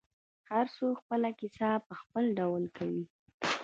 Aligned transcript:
هر 0.51 0.65
څوک 0.75 0.93
خپله 1.01 1.29
کیسه 1.39 1.69
په 1.87 1.93
خپل 2.01 2.23
ډول 2.39 2.63
کوي. 2.77 3.03